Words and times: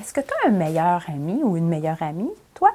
Est-ce 0.00 0.12
que 0.12 0.20
tu 0.20 0.28
as 0.44 0.48
un 0.48 0.52
meilleur 0.52 1.02
ami 1.08 1.42
ou 1.42 1.56
une 1.56 1.68
meilleure 1.68 2.00
amie, 2.02 2.30
toi? 2.54 2.70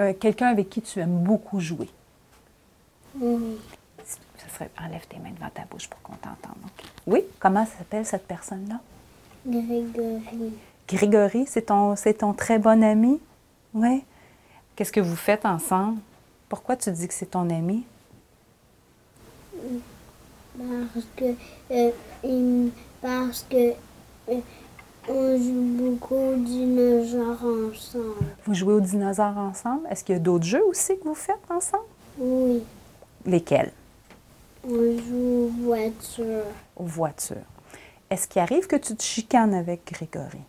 Euh, 0.00 0.12
Quelqu'un 0.14 0.48
avec 0.48 0.68
qui 0.70 0.82
tu 0.82 0.98
aimes 1.00 1.22
beaucoup 1.22 1.60
jouer. 1.60 1.88
Oui. 3.18 3.58
Ça 4.04 4.48
serait, 4.54 4.70
enlève 4.80 5.06
tes 5.08 5.18
mains 5.18 5.30
devant 5.32 5.50
ta 5.50 5.62
bouche 5.64 5.88
pour 5.88 6.00
qu'on 6.02 6.14
t'entende. 6.14 6.54
Oui, 7.06 7.24
comment 7.40 7.66
s'appelle 7.66 8.06
cette 8.06 8.26
personne-là? 8.26 8.80
Grégory. 9.46 10.52
Grégory, 10.88 11.46
c'est 11.46 11.62
ton, 11.66 11.96
c'est 11.96 12.14
ton 12.14 12.32
très 12.32 12.58
bon 12.58 12.82
ami? 12.82 13.20
Oui. 13.74 14.04
Qu'est-ce 14.76 14.92
que 14.92 15.00
vous 15.00 15.16
faites 15.16 15.44
ensemble? 15.44 16.00
Pourquoi 16.48 16.76
tu 16.76 16.90
dis 16.92 17.06
que 17.08 17.14
c'est 17.14 17.26
ton 17.26 17.48
ami? 17.50 17.84
Parce 20.56 21.06
que, 21.16 21.34
euh, 21.70 21.90
il- 22.24 22.70
parce 23.00 23.46
que 23.48 23.72
euh, 24.28 24.40
on 25.08 25.38
joue 25.38 25.76
beaucoup 25.76 26.14
aux 26.14 26.36
dinosaures 26.36 27.44
ensemble. 27.44 28.26
Vous 28.44 28.54
jouez 28.54 28.74
aux 28.74 28.80
dinosaures 28.80 29.38
ensemble? 29.38 29.86
Est-ce 29.90 30.04
qu'il 30.04 30.14
y 30.14 30.16
a 30.16 30.20
d'autres 30.20 30.44
jeux 30.44 30.64
aussi 30.64 30.98
que 30.98 31.04
vous 31.04 31.14
faites 31.14 31.36
ensemble? 31.48 31.84
Oui. 32.18 32.62
Lesquels? 33.24 33.72
On 34.64 34.98
joue 34.98 35.46
aux 35.46 35.52
voitures. 35.64 36.44
Aux 36.76 36.84
voitures. 36.84 37.36
Est-ce 38.10 38.26
qu'il 38.26 38.42
arrive 38.42 38.66
que 38.66 38.76
tu 38.76 38.94
te 38.96 39.02
chicanes 39.02 39.54
avec 39.54 39.86
Grégory? 39.86 40.42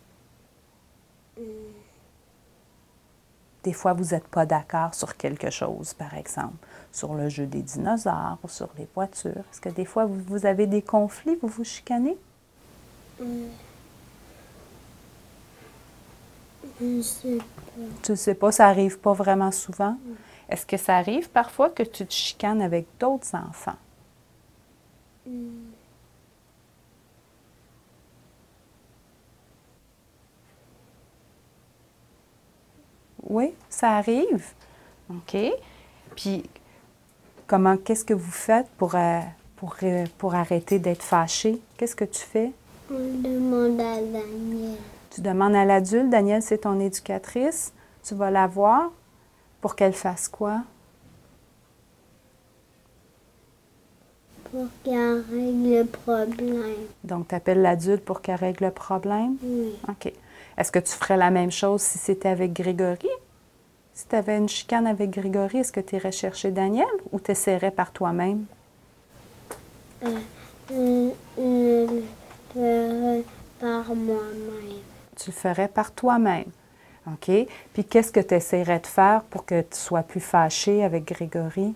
Des 3.62 3.72
fois, 3.72 3.92
vous 3.92 4.14
n'êtes 4.14 4.28
pas 4.28 4.46
d'accord 4.46 4.94
sur 4.94 5.16
quelque 5.16 5.50
chose, 5.50 5.92
par 5.94 6.14
exemple, 6.14 6.56
sur 6.92 7.14
le 7.14 7.28
jeu 7.28 7.46
des 7.46 7.62
dinosaures 7.62 8.38
ou 8.42 8.48
sur 8.48 8.68
les 8.78 8.88
voitures. 8.94 9.44
Est-ce 9.52 9.60
que 9.60 9.68
des 9.68 9.84
fois, 9.84 10.06
vous, 10.06 10.20
vous 10.26 10.46
avez 10.46 10.66
des 10.66 10.80
conflits, 10.80 11.36
vous 11.40 11.48
vous 11.48 11.64
chicanez? 11.64 12.16
Je 16.80 17.02
sais 17.02 17.36
pas. 17.38 17.44
Tu 18.02 18.16
sais 18.16 18.34
pas, 18.34 18.52
ça 18.52 18.66
arrive 18.68 18.98
pas 18.98 19.12
vraiment 19.12 19.52
souvent. 19.52 19.96
Est-ce 20.48 20.66
que 20.66 20.76
ça 20.76 20.96
arrive 20.96 21.30
parfois 21.30 21.70
que 21.70 21.82
tu 21.82 22.06
te 22.06 22.12
chicanes 22.12 22.62
avec 22.62 22.86
d'autres 22.98 23.34
enfants? 23.34 23.76
Oui, 33.28 33.52
ça 33.68 33.96
arrive. 33.96 34.52
OK. 35.10 35.36
Puis, 36.16 36.48
comment, 37.46 37.76
qu'est-ce 37.76 38.04
que 38.04 38.14
vous 38.14 38.30
faites 38.30 38.68
pour, 38.78 38.94
euh, 38.96 39.20
euh, 39.84 40.06
pour 40.18 40.34
arrêter 40.34 40.78
d'être 40.78 41.02
fâché? 41.02 41.60
Qu'est-ce 41.76 41.96
que 41.96 42.04
tu 42.04 42.20
fais? 42.20 42.52
On 42.90 43.22
demande 43.22 43.80
à 43.80 43.96
Daniel. 43.96 44.76
Tu 45.10 45.20
demandes 45.20 45.54
à 45.54 45.64
l'adulte, 45.64 46.10
Daniel, 46.10 46.42
c'est 46.42 46.58
ton 46.58 46.78
éducatrice, 46.80 47.72
tu 48.02 48.14
vas 48.14 48.30
la 48.30 48.46
voir 48.46 48.90
pour 49.60 49.76
qu'elle 49.76 49.92
fasse 49.92 50.28
quoi? 50.28 50.62
pour 54.50 54.66
qu'elle 54.84 55.22
règle 55.30 55.78
le 55.78 55.84
problème. 55.84 56.86
Donc, 57.04 57.28
tu 57.28 57.34
appelles 57.34 57.62
l'adulte 57.62 58.04
pour 58.04 58.20
qu'elle 58.20 58.36
règle 58.36 58.64
le 58.64 58.70
problème? 58.70 59.36
Oui. 59.42 59.72
OK. 59.88 60.12
Est-ce 60.58 60.72
que 60.72 60.78
tu 60.78 60.92
ferais 60.92 61.16
la 61.16 61.30
même 61.30 61.50
chose 61.50 61.80
si 61.80 61.98
c'était 61.98 62.28
avec 62.28 62.52
Grégory? 62.52 63.08
Si 63.94 64.06
tu 64.08 64.16
avais 64.16 64.36
une 64.36 64.48
chicane 64.48 64.86
avec 64.86 65.10
Grégory, 65.10 65.58
est-ce 65.58 65.72
que 65.72 65.80
tu 65.80 65.96
irais 65.96 66.12
chercher 66.12 66.50
Daniel 66.50 66.86
ou 67.12 67.20
tu 67.20 67.30
essaierais 67.30 67.70
par 67.70 67.92
toi-même? 67.92 68.44
Euh, 70.02 70.08
euh, 70.72 71.10
je 71.38 71.94
le 71.94 72.02
ferai 72.52 73.24
par 73.60 73.94
moi-même. 73.94 74.80
Tu 75.30 75.36
ferais 75.36 75.68
par 75.68 75.92
toi-même. 75.92 76.50
OK? 77.06 77.30
Puis 77.72 77.84
qu'est-ce 77.84 78.10
que 78.10 78.18
tu 78.18 78.34
essaierais 78.34 78.80
de 78.80 78.86
faire 78.86 79.22
pour 79.22 79.44
que 79.44 79.60
tu 79.60 79.76
sois 79.76 80.02
plus 80.02 80.18
fâché 80.20 80.82
avec 80.82 81.04
Grégory? 81.04 81.72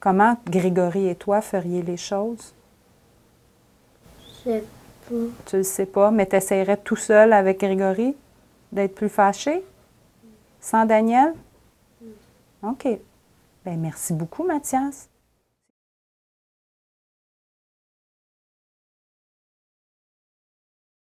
Comment 0.00 0.38
Grégory 0.46 1.08
et 1.08 1.14
toi 1.14 1.42
feriez 1.42 1.82
les 1.82 1.98
choses? 1.98 2.54
Je 4.26 4.50
sais 4.50 4.64
pas. 5.06 5.14
Tu 5.44 5.54
ne 5.56 5.58
le 5.58 5.64
sais 5.64 5.86
pas, 5.86 6.10
mais 6.10 6.26
tu 6.26 6.36
essaierais 6.36 6.78
tout 6.78 6.96
seul 6.96 7.34
avec 7.34 7.60
Grégory 7.60 8.16
d'être 8.72 8.94
plus 8.94 9.10
fâché? 9.10 9.62
Sans 10.58 10.86
Daniel? 10.86 11.34
OK. 12.62 12.88
Bien, 13.64 13.76
merci 13.76 14.14
beaucoup, 14.14 14.44
Mathias. 14.44 15.10